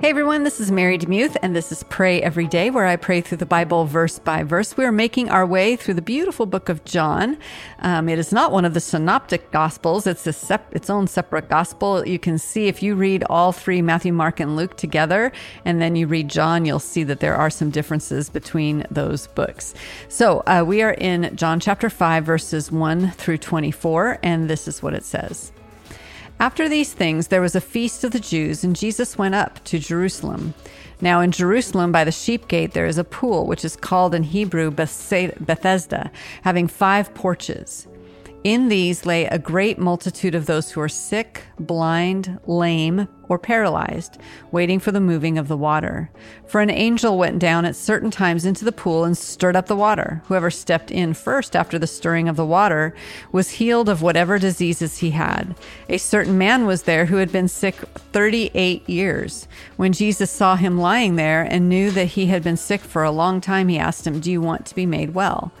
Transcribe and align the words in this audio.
Hey 0.00 0.10
everyone, 0.10 0.44
this 0.44 0.60
is 0.60 0.70
Mary 0.70 0.96
DeMuth, 0.96 1.36
and 1.42 1.56
this 1.56 1.72
is 1.72 1.82
Pray 1.82 2.22
Every 2.22 2.46
Day, 2.46 2.70
where 2.70 2.86
I 2.86 2.94
pray 2.94 3.20
through 3.20 3.38
the 3.38 3.46
Bible 3.46 3.84
verse 3.84 4.20
by 4.20 4.44
verse. 4.44 4.76
We 4.76 4.84
are 4.84 4.92
making 4.92 5.28
our 5.28 5.44
way 5.44 5.74
through 5.74 5.94
the 5.94 6.02
beautiful 6.02 6.46
book 6.46 6.68
of 6.68 6.84
John. 6.84 7.36
Um, 7.80 8.08
it 8.08 8.16
is 8.16 8.32
not 8.32 8.52
one 8.52 8.64
of 8.64 8.74
the 8.74 8.80
synoptic 8.80 9.50
gospels, 9.50 10.06
it's 10.06 10.24
a 10.28 10.32
sep- 10.32 10.72
its 10.72 10.88
own 10.88 11.08
separate 11.08 11.48
gospel. 11.48 12.06
You 12.06 12.20
can 12.20 12.38
see 12.38 12.68
if 12.68 12.80
you 12.80 12.94
read 12.94 13.24
all 13.28 13.50
three 13.50 13.82
Matthew, 13.82 14.12
Mark, 14.12 14.38
and 14.38 14.54
Luke 14.54 14.76
together, 14.76 15.32
and 15.64 15.82
then 15.82 15.96
you 15.96 16.06
read 16.06 16.28
John, 16.28 16.64
you'll 16.64 16.78
see 16.78 17.02
that 17.02 17.18
there 17.18 17.34
are 17.34 17.50
some 17.50 17.70
differences 17.70 18.30
between 18.30 18.86
those 18.92 19.26
books. 19.26 19.74
So 20.06 20.44
uh, 20.46 20.62
we 20.64 20.80
are 20.80 20.92
in 20.92 21.34
John 21.34 21.58
chapter 21.58 21.90
5, 21.90 22.24
verses 22.24 22.70
1 22.70 23.10
through 23.10 23.38
24, 23.38 24.20
and 24.22 24.48
this 24.48 24.68
is 24.68 24.80
what 24.80 24.94
it 24.94 25.02
says. 25.02 25.50
After 26.40 26.68
these 26.68 26.92
things, 26.92 27.28
there 27.28 27.40
was 27.40 27.56
a 27.56 27.60
feast 27.60 28.04
of 28.04 28.12
the 28.12 28.20
Jews, 28.20 28.62
and 28.62 28.76
Jesus 28.76 29.18
went 29.18 29.34
up 29.34 29.62
to 29.64 29.80
Jerusalem. 29.80 30.54
Now, 31.00 31.20
in 31.20 31.32
Jerusalem, 31.32 31.90
by 31.90 32.04
the 32.04 32.12
sheep 32.12 32.46
gate, 32.46 32.74
there 32.74 32.86
is 32.86 32.96
a 32.96 33.02
pool, 33.02 33.46
which 33.46 33.64
is 33.64 33.74
called 33.74 34.14
in 34.14 34.22
Hebrew 34.22 34.70
Bethesda, 34.70 36.10
having 36.42 36.68
five 36.68 37.12
porches. 37.12 37.87
In 38.44 38.68
these 38.68 39.04
lay 39.04 39.24
a 39.26 39.38
great 39.38 39.80
multitude 39.80 40.36
of 40.36 40.46
those 40.46 40.70
who 40.70 40.80
are 40.80 40.88
sick, 40.88 41.42
blind, 41.58 42.38
lame, 42.46 43.08
or 43.28 43.36
paralyzed, 43.36 44.16
waiting 44.52 44.78
for 44.78 44.92
the 44.92 45.00
moving 45.00 45.38
of 45.38 45.48
the 45.48 45.56
water. 45.56 46.08
For 46.46 46.60
an 46.60 46.70
angel 46.70 47.18
went 47.18 47.40
down 47.40 47.64
at 47.64 47.74
certain 47.74 48.12
times 48.12 48.44
into 48.44 48.64
the 48.64 48.70
pool 48.70 49.02
and 49.02 49.18
stirred 49.18 49.56
up 49.56 49.66
the 49.66 49.74
water. 49.74 50.22
Whoever 50.26 50.52
stepped 50.52 50.92
in 50.92 51.14
first 51.14 51.56
after 51.56 51.80
the 51.80 51.88
stirring 51.88 52.28
of 52.28 52.36
the 52.36 52.46
water 52.46 52.94
was 53.32 53.50
healed 53.50 53.88
of 53.88 54.02
whatever 54.02 54.38
diseases 54.38 54.98
he 54.98 55.10
had. 55.10 55.56
A 55.88 55.98
certain 55.98 56.38
man 56.38 56.64
was 56.64 56.84
there 56.84 57.06
who 57.06 57.16
had 57.16 57.32
been 57.32 57.48
sick 57.48 57.74
38 57.74 58.88
years. 58.88 59.48
When 59.76 59.92
Jesus 59.92 60.30
saw 60.30 60.54
him 60.54 60.78
lying 60.78 61.16
there 61.16 61.42
and 61.42 61.68
knew 61.68 61.90
that 61.90 62.06
he 62.06 62.26
had 62.26 62.44
been 62.44 62.56
sick 62.56 62.82
for 62.82 63.02
a 63.02 63.10
long 63.10 63.40
time, 63.40 63.66
he 63.66 63.78
asked 63.78 64.06
him, 64.06 64.20
Do 64.20 64.30
you 64.30 64.40
want 64.40 64.64
to 64.66 64.76
be 64.76 64.86
made 64.86 65.12
well? 65.12 65.52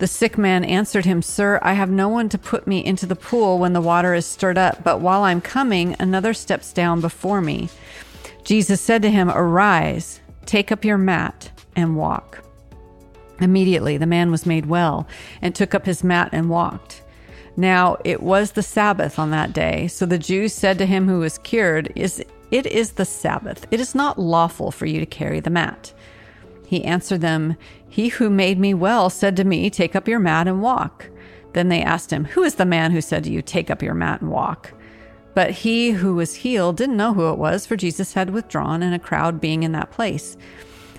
The 0.00 0.06
sick 0.06 0.38
man 0.38 0.64
answered 0.64 1.04
him, 1.04 1.20
Sir, 1.20 1.58
I 1.60 1.74
have 1.74 1.90
no 1.90 2.08
one 2.08 2.30
to 2.30 2.38
put 2.38 2.66
me 2.66 2.82
into 2.82 3.04
the 3.04 3.14
pool 3.14 3.58
when 3.58 3.74
the 3.74 3.82
water 3.82 4.14
is 4.14 4.24
stirred 4.24 4.56
up, 4.56 4.82
but 4.82 5.02
while 5.02 5.24
I'm 5.24 5.42
coming, 5.42 5.94
another 5.98 6.32
steps 6.32 6.72
down 6.72 7.02
before 7.02 7.42
me. 7.42 7.68
Jesus 8.42 8.80
said 8.80 9.02
to 9.02 9.10
him, 9.10 9.28
Arise, 9.28 10.20
take 10.46 10.72
up 10.72 10.86
your 10.86 10.96
mat, 10.96 11.50
and 11.76 11.96
walk. 11.96 12.42
Immediately 13.40 13.98
the 13.98 14.06
man 14.06 14.30
was 14.30 14.46
made 14.46 14.64
well, 14.64 15.06
and 15.42 15.54
took 15.54 15.74
up 15.74 15.84
his 15.84 16.02
mat 16.02 16.30
and 16.32 16.48
walked. 16.48 17.02
Now 17.54 17.98
it 18.02 18.22
was 18.22 18.52
the 18.52 18.62
Sabbath 18.62 19.18
on 19.18 19.30
that 19.32 19.52
day, 19.52 19.86
so 19.86 20.06
the 20.06 20.16
Jews 20.16 20.54
said 20.54 20.78
to 20.78 20.86
him 20.86 21.08
who 21.08 21.18
was 21.18 21.36
cured, 21.36 21.92
Is 21.94 22.24
it 22.50 22.64
is 22.66 22.92
the 22.92 23.04
Sabbath. 23.04 23.66
It 23.70 23.80
is 23.80 23.94
not 23.94 24.18
lawful 24.18 24.70
for 24.70 24.86
you 24.86 24.98
to 24.98 25.06
carry 25.06 25.40
the 25.40 25.50
mat. 25.50 25.92
He 26.70 26.84
answered 26.84 27.20
them, 27.20 27.56
He 27.88 28.10
who 28.10 28.30
made 28.30 28.56
me 28.56 28.74
well 28.74 29.10
said 29.10 29.34
to 29.34 29.42
me, 29.42 29.70
Take 29.70 29.96
up 29.96 30.06
your 30.06 30.20
mat 30.20 30.46
and 30.46 30.62
walk. 30.62 31.10
Then 31.52 31.68
they 31.68 31.82
asked 31.82 32.12
him, 32.12 32.26
Who 32.26 32.44
is 32.44 32.54
the 32.54 32.64
man 32.64 32.92
who 32.92 33.00
said 33.00 33.24
to 33.24 33.30
you, 33.32 33.42
Take 33.42 33.72
up 33.72 33.82
your 33.82 33.92
mat 33.92 34.20
and 34.20 34.30
walk? 34.30 34.72
But 35.34 35.50
he 35.50 35.90
who 35.90 36.14
was 36.14 36.36
healed 36.36 36.76
didn't 36.76 36.96
know 36.96 37.12
who 37.12 37.28
it 37.30 37.38
was, 37.38 37.66
for 37.66 37.74
Jesus 37.74 38.12
had 38.12 38.30
withdrawn, 38.30 38.84
and 38.84 38.94
a 38.94 39.00
crowd 39.00 39.40
being 39.40 39.64
in 39.64 39.72
that 39.72 39.90
place. 39.90 40.36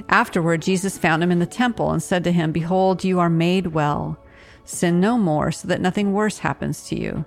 Afterward, 0.09 0.61
Jesus 0.61 0.97
found 0.97 1.23
him 1.23 1.31
in 1.31 1.39
the 1.39 1.45
temple 1.45 1.91
and 1.91 2.03
said 2.03 2.25
to 2.25 2.33
him, 2.33 2.51
Behold, 2.51 3.05
you 3.05 3.21
are 3.21 3.29
made 3.29 3.67
well. 3.67 4.17
Sin 4.65 4.99
no 4.99 5.17
more, 5.17 5.53
so 5.53 5.69
that 5.69 5.79
nothing 5.79 6.11
worse 6.11 6.39
happens 6.39 6.83
to 6.89 6.99
you. 6.99 7.23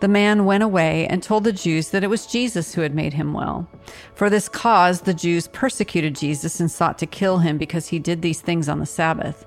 The 0.00 0.08
man 0.08 0.44
went 0.44 0.62
away 0.62 1.06
and 1.06 1.22
told 1.22 1.44
the 1.44 1.52
Jews 1.52 1.88
that 1.90 2.04
it 2.04 2.10
was 2.10 2.26
Jesus 2.26 2.74
who 2.74 2.82
had 2.82 2.94
made 2.94 3.14
him 3.14 3.32
well. 3.32 3.66
For 4.14 4.28
this 4.28 4.48
cause, 4.48 5.00
the 5.00 5.14
Jews 5.14 5.48
persecuted 5.48 6.14
Jesus 6.14 6.60
and 6.60 6.70
sought 6.70 6.98
to 6.98 7.06
kill 7.06 7.38
him 7.38 7.56
because 7.56 7.88
he 7.88 7.98
did 7.98 8.20
these 8.20 8.42
things 8.42 8.68
on 8.68 8.78
the 8.78 8.86
Sabbath. 8.86 9.46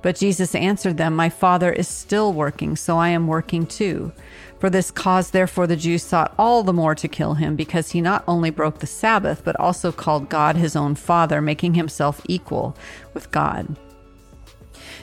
But 0.00 0.14
Jesus 0.14 0.54
answered 0.54 0.96
them, 0.96 1.16
My 1.16 1.28
Father 1.28 1.72
is 1.72 1.88
still 1.88 2.32
working, 2.32 2.76
so 2.76 2.96
I 2.96 3.08
am 3.08 3.26
working 3.26 3.66
too. 3.66 4.12
For 4.60 4.70
this 4.70 4.92
cause, 4.92 5.32
therefore, 5.32 5.66
the 5.66 5.76
Jews 5.76 6.04
sought 6.04 6.32
all 6.38 6.62
the 6.62 6.72
more 6.72 6.94
to 6.94 7.08
kill 7.08 7.34
him, 7.34 7.56
because 7.56 7.90
he 7.90 8.00
not 8.00 8.22
only 8.28 8.50
broke 8.50 8.78
the 8.78 8.86
Sabbath, 8.86 9.42
but 9.44 9.58
also 9.58 9.90
called 9.90 10.28
God 10.28 10.54
his 10.54 10.76
own 10.76 10.94
Father, 10.94 11.40
making 11.40 11.74
himself 11.74 12.20
equal 12.28 12.76
with 13.14 13.32
God. 13.32 13.76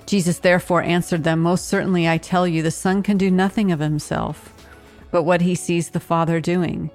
Jesus 0.06 0.40
therefore 0.40 0.84
answered 0.84 1.26
them, 1.26 1.42
Most 1.42 1.68
certainly 1.68 2.08
I 2.08 2.18
tell 2.18 2.48
you, 2.48 2.62
the 2.62 2.72
Son 2.72 3.04
can 3.04 3.18
do 3.18 3.30
nothing 3.30 3.74
of 3.74 3.80
himself 3.80 4.55
but 5.16 5.24
what 5.24 5.40
he 5.40 5.56
sees 5.56 5.92
the 5.92 6.00
Father 6.02 6.42
doing. 6.42 6.92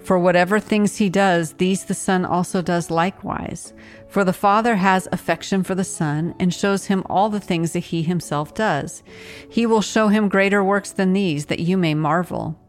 For 0.00 0.18
whatever 0.18 0.60
things 0.60 0.98
he 0.98 1.08
does, 1.08 1.54
these 1.54 1.86
the 1.86 1.94
Son 1.94 2.26
also 2.26 2.60
does 2.60 2.90
likewise. 2.90 3.72
For 4.06 4.22
the 4.22 4.34
Father 4.34 4.76
has 4.76 5.08
affection 5.12 5.62
for 5.62 5.74
the 5.74 5.82
Son 5.82 6.34
and 6.38 6.52
shows 6.52 6.84
him 6.84 7.02
all 7.06 7.30
the 7.30 7.40
things 7.40 7.72
that 7.72 7.78
he 7.78 8.02
himself 8.02 8.52
does. 8.52 9.02
He 9.48 9.64
will 9.64 9.80
show 9.80 10.08
him 10.08 10.28
greater 10.28 10.62
works 10.62 10.92
than 10.92 11.14
these, 11.14 11.46
that 11.46 11.60
you 11.60 11.78
may 11.78 11.94
marvel. 11.94 12.60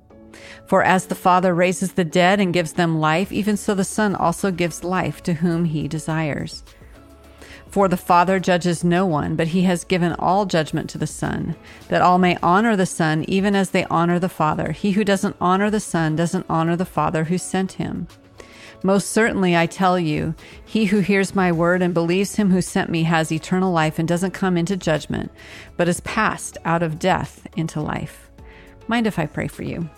For 0.66 0.82
as 0.82 1.08
the 1.08 1.14
Father 1.14 1.54
raises 1.54 1.92
the 1.92 2.06
dead 2.06 2.40
and 2.40 2.54
gives 2.54 2.72
them 2.72 3.02
life, 3.02 3.34
even 3.34 3.58
so 3.58 3.76
the 3.76 3.84
Son 3.84 4.16
also 4.16 4.50
gives 4.50 4.86
life 4.86 5.22
to 5.24 5.34
whom 5.34 5.66
he 5.66 5.90
desires. 5.90 6.64
For 7.76 7.90
the 7.90 7.98
Father 7.98 8.40
judges 8.40 8.86
no 8.86 9.06
one, 9.06 9.36
but 9.36 9.50
he 9.50 9.64
has 9.64 9.84
given 9.84 10.14
all 10.14 10.46
judgment 10.46 10.90
to 10.92 10.98
the 10.98 11.06
Son, 11.06 11.58
that 11.90 12.02
all 12.02 12.18
may 12.18 12.38
honor 12.42 12.78
the 12.78 12.86
Son 12.86 13.26
even 13.28 13.54
as 13.54 13.72
they 13.72 13.84
honor 13.88 14.18
the 14.18 14.30
Father. 14.30 14.72
He 14.72 14.92
who 14.94 15.04
doesn't 15.04 15.36
honor 15.42 15.70
the 15.70 15.82
Son 15.82 16.16
doesn't 16.16 16.46
honor 16.48 16.78
the 16.78 16.86
Father 16.86 17.26
who 17.26 17.38
sent 17.38 17.74
him. 17.74 18.08
Most 18.82 19.10
certainly, 19.10 19.58
I 19.58 19.66
tell 19.66 20.00
you, 20.00 20.36
he 20.64 20.86
who 20.86 21.00
hears 21.00 21.36
my 21.36 21.52
word 21.52 21.82
and 21.82 21.94
believes 21.94 22.38
him 22.38 22.50
who 22.50 22.62
sent 22.62 22.90
me 22.90 23.04
has 23.04 23.30
eternal 23.30 23.74
life 23.74 24.00
and 24.00 24.08
doesn't 24.08 24.32
come 24.32 24.56
into 24.56 24.78
judgment, 24.78 25.30
but 25.76 25.90
is 25.90 26.00
passed 26.00 26.58
out 26.64 26.82
of 26.82 26.98
death 26.98 27.46
into 27.58 27.82
life. 27.82 28.32
Mind 28.88 29.06
if 29.06 29.20
I 29.20 29.26
pray 29.26 29.50
for 29.50 29.64
you? 29.64 29.90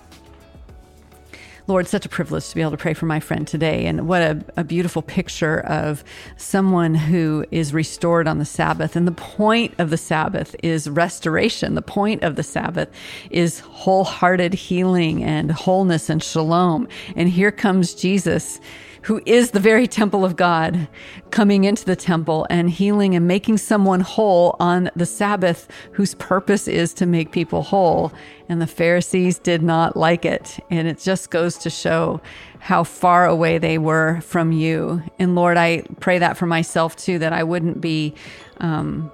Lord, 1.68 1.86
such 1.86 2.06
a 2.06 2.10
privilege 2.10 2.48
to 2.48 2.56
be 2.56 2.62
able 2.62 2.72
to 2.72 2.78
pray 2.78 2.94
for 2.94 3.08
my 3.08 3.20
friend 3.20 3.46
today. 3.46 3.88
And 3.88 4.08
what 4.08 4.22
a, 4.22 4.42
a 4.56 4.64
beautiful 4.64 5.02
picture 5.02 5.60
of 5.60 6.02
someone 6.38 6.96
who 6.96 7.46
is 7.52 7.74
restored 7.74 8.26
on 8.26 8.40
the 8.40 8.46
Sabbath. 8.46 8.96
And 8.96 9.06
the 9.06 9.12
point 9.12 9.74
of 9.78 9.90
the 9.90 9.98
Sabbath 9.98 10.56
is 10.64 10.90
restoration. 10.90 11.76
The 11.76 11.82
point 11.82 12.24
of 12.24 12.38
the 12.38 12.44
Sabbath 12.44 12.90
is 13.32 13.60
wholehearted 13.60 14.54
healing 14.54 15.26
and 15.26 15.52
wholeness 15.52 16.10
and 16.10 16.24
shalom. 16.24 16.88
And 17.18 17.28
here 17.28 17.52
comes 17.52 17.94
Jesus 17.94 18.62
who 19.04 19.22
is 19.26 19.52
the 19.52 19.60
very 19.60 19.88
temple 19.88 20.26
of 20.26 20.36
God, 20.36 20.88
coming 21.32 21.64
into 21.64 21.86
the 21.86 21.96
temple 21.96 22.46
and 22.50 22.70
healing 22.70 23.16
and 23.16 23.28
making 23.28 23.58
someone 23.58 24.02
whole 24.02 24.56
on 24.60 24.90
the 24.96 25.06
Sabbath, 25.06 25.68
whose 25.94 26.16
purpose 26.16 26.68
is 26.68 26.94
to 26.96 27.06
make 27.06 27.32
people 27.32 27.64
whole. 27.64 28.12
And 28.50 28.62
the 28.62 28.68
Pharisees 28.68 29.40
did 29.40 29.62
not 29.62 29.96
like 29.96 30.26
it. 30.26 30.60
And 30.70 30.88
it 30.88 31.00
just 31.00 31.30
goes 31.30 31.58
to 31.60 31.70
show 31.70 32.22
how 32.60 32.84
far 32.84 33.26
away 33.26 33.58
they 33.58 33.78
were 33.78 34.22
from 34.22 34.52
you. 34.52 35.04
And 35.20 35.36
Lord, 35.36 35.58
I 35.58 35.84
pray 36.00 36.20
that 36.20 36.38
for 36.38 36.46
myself 36.46 36.96
too, 36.96 37.20
that 37.20 37.34
I 37.34 37.44
wouldn't 37.44 37.82
be. 37.82 38.16
Um, 38.60 39.12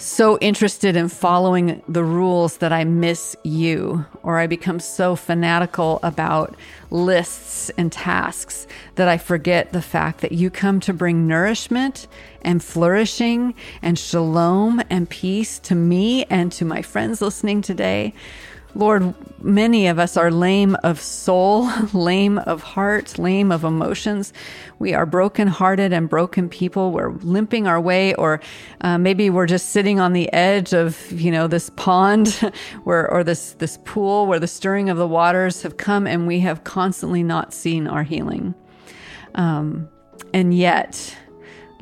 so 0.00 0.38
interested 0.38 0.96
in 0.96 1.08
following 1.08 1.82
the 1.88 2.02
rules 2.02 2.56
that 2.58 2.72
I 2.72 2.84
miss 2.84 3.36
you, 3.44 4.04
or 4.22 4.38
I 4.38 4.46
become 4.46 4.80
so 4.80 5.14
fanatical 5.14 6.00
about 6.02 6.56
lists 6.90 7.70
and 7.76 7.92
tasks 7.92 8.66
that 8.96 9.08
I 9.08 9.18
forget 9.18 9.72
the 9.72 9.82
fact 9.82 10.20
that 10.22 10.32
you 10.32 10.50
come 10.50 10.80
to 10.80 10.92
bring 10.92 11.26
nourishment 11.26 12.08
and 12.42 12.64
flourishing 12.64 13.54
and 13.82 13.98
shalom 13.98 14.82
and 14.90 15.08
peace 15.08 15.58
to 15.60 15.74
me 15.74 16.24
and 16.24 16.50
to 16.52 16.64
my 16.64 16.82
friends 16.82 17.20
listening 17.20 17.62
today. 17.62 18.14
Lord, 18.74 19.14
many 19.42 19.88
of 19.88 19.98
us 19.98 20.16
are 20.16 20.30
lame 20.30 20.76
of 20.82 21.00
soul, 21.00 21.70
lame 21.92 22.38
of 22.38 22.62
heart, 22.62 23.18
lame 23.18 23.50
of 23.50 23.64
emotions. 23.64 24.32
We 24.78 24.94
are 24.94 25.06
broken-hearted 25.06 25.92
and 25.92 26.08
broken 26.08 26.48
people. 26.48 26.92
We're 26.92 27.12
limping 27.12 27.66
our 27.66 27.80
way, 27.80 28.14
or 28.14 28.40
uh, 28.80 28.98
maybe 28.98 29.28
we're 29.30 29.46
just 29.46 29.70
sitting 29.70 30.00
on 30.00 30.12
the 30.12 30.32
edge 30.32 30.72
of, 30.72 31.10
you 31.12 31.30
know, 31.30 31.46
this 31.46 31.70
pond, 31.70 32.28
where 32.84 33.10
or 33.10 33.24
this 33.24 33.52
this 33.54 33.78
pool 33.84 34.26
where 34.26 34.38
the 34.38 34.46
stirring 34.46 34.88
of 34.88 34.96
the 34.96 35.08
waters 35.08 35.62
have 35.62 35.76
come, 35.76 36.06
and 36.06 36.26
we 36.26 36.40
have 36.40 36.64
constantly 36.64 37.22
not 37.22 37.52
seen 37.52 37.86
our 37.86 38.02
healing. 38.02 38.54
Um, 39.34 39.88
and 40.32 40.54
yet, 40.54 41.16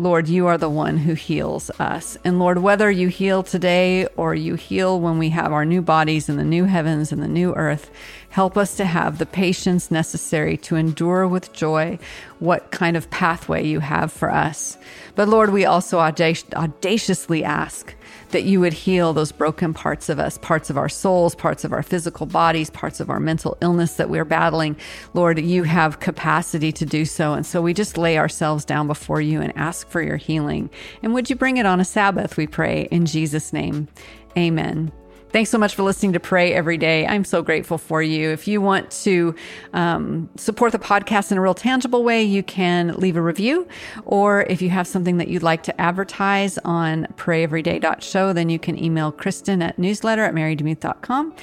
Lord, 0.01 0.29
you 0.29 0.47
are 0.47 0.57
the 0.57 0.69
one 0.69 0.97
who 0.97 1.15
heals 1.15 1.71
us. 1.81 2.17
And 2.25 2.39
Lord, 2.39 2.59
whether 2.59 2.89
you 2.89 3.09
heal 3.09 3.43
today 3.43 4.07
or 4.17 4.33
you 4.33 4.55
heal 4.55 5.01
when 5.01 5.19
we 5.19 5.31
have 5.31 5.53
our 5.53 5.65
new 5.65 5.83
bodies 5.83 6.29
in 6.29 6.37
the 6.37 6.45
new 6.45 6.65
heavens 6.67 7.11
and 7.11 7.21
the 7.21 7.27
new 7.27 7.53
earth, 7.55 7.91
help 8.31 8.57
us 8.57 8.77
to 8.77 8.85
have 8.85 9.19
the 9.19 9.27
patience 9.27 9.91
necessary 9.91 10.57
to 10.59 10.77
endure 10.77 11.27
with 11.27 11.53
joy 11.53 11.99
what 12.39 12.71
kind 12.71 12.97
of 12.97 13.11
pathway 13.11 13.67
you 13.67 13.81
have 13.81 14.13
for 14.13 14.31
us. 14.31 14.79
But 15.17 15.29
Lord, 15.29 15.51
we 15.51 15.65
also 15.65 15.99
audac- 15.99 16.55
audaciously 16.55 17.43
ask 17.43 17.97
that 18.31 18.45
you 18.45 18.61
would 18.61 18.73
heal 18.73 19.13
those 19.13 19.33
broken 19.33 19.73
parts 19.75 20.09
of 20.09 20.19
us, 20.19 20.39
parts 20.39 20.71
of 20.71 20.77
our 20.77 20.89
souls, 20.89 21.35
parts 21.35 21.65
of 21.65 21.73
our 21.73 21.83
physical 21.83 22.27
bodies, 22.27 22.71
parts 22.71 23.01
of 23.01 23.11
our 23.11 23.21
mental 23.21 23.57
illness 23.61 23.95
that 23.95 24.11
we're 24.11 24.25
battling. 24.25 24.77
Lord, 25.15 25.39
you 25.39 25.63
have 25.65 26.01
capacity 26.01 26.73
to 26.73 26.87
do 26.87 27.05
so. 27.05 27.35
And 27.35 27.47
so 27.47 27.63
we 27.63 27.75
just 27.75 27.99
lay 27.99 28.19
ourselves 28.19 28.65
down 28.65 28.87
before 28.87 29.21
you 29.21 29.41
and 29.41 29.57
ask 29.57 29.89
for 29.89 30.03
your 30.03 30.17
healing. 30.17 30.71
And 31.03 31.15
would 31.15 31.31
you 31.31 31.37
bring 31.37 31.57
it 31.57 31.67
on 31.67 31.81
a 31.81 31.85
Sabbath, 31.85 32.37
we 32.37 32.47
pray, 32.47 32.89
in 32.91 33.07
Jesus' 33.07 33.53
name. 33.53 33.89
Amen. 34.37 34.93
Thanks 35.31 35.51
so 35.51 35.59
much 35.59 35.75
for 35.75 35.83
listening 35.83 36.15
to 36.15 36.21
Pray 36.21 36.55
Every 36.55 36.79
Day. 36.79 37.07
I'm 37.07 37.25
so 37.25 37.43
grateful 37.43 37.77
for 37.77 38.03
you. 38.03 38.31
If 38.31 38.49
you 38.49 38.63
want 38.63 38.91
to 39.03 39.35
um, 39.75 40.31
support 40.37 40.73
the 40.73 40.79
podcast 40.79 41.31
in 41.31 41.37
a 41.37 41.43
real 41.43 41.55
tangible 41.55 42.03
way, 42.03 42.23
you 42.23 42.43
can 42.43 42.95
leave 42.97 43.17
a 43.17 43.21
review. 43.21 43.69
Or 44.07 44.43
if 44.49 44.63
you 44.63 44.71
have 44.71 44.87
something 44.87 45.19
that 45.19 45.29
you'd 45.29 45.43
like 45.43 45.63
to 45.65 45.81
advertise 45.81 46.57
on 46.65 47.07
prayeveryday.show, 47.17 48.33
then 48.33 48.49
you 48.49 48.59
can 48.59 48.83
email 48.83 49.13
Kristen 49.13 49.61
at 49.61 49.79
newsletter 49.79 50.25
at 50.25 50.35
marydemuth.com 50.35 51.35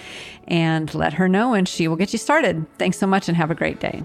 and 0.48 0.94
let 0.96 1.14
her 1.14 1.30
know, 1.30 1.54
and 1.54 1.68
she 1.68 1.88
will 1.88 1.96
get 1.96 2.12
you 2.12 2.20
started. 2.20 2.66
Thanks 2.80 2.98
so 2.98 3.06
much 3.06 3.28
and 3.28 3.38
have 3.38 3.52
a 3.52 3.56
great 3.56 3.80
day. 3.80 4.04